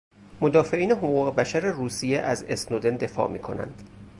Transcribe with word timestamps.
مدافعین 0.41 0.91
حقوق 0.91 1.35
بشر 1.35 1.59
روسیه 1.59 2.19
از 2.19 2.43
اسنودن 2.43 2.95
دفاع 2.95 3.31
میکنند. 3.31 3.89